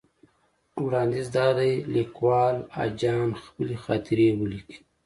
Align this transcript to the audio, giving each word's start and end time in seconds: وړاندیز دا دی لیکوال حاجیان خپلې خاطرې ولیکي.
وړاندیز 0.83 1.27
دا 1.37 1.47
دی 1.59 1.73
لیکوال 1.95 2.55
حاجیان 2.75 3.29
خپلې 3.43 3.75
خاطرې 3.85 4.27
ولیکي. 4.39 4.77